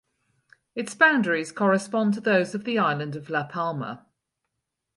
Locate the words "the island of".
2.63-3.29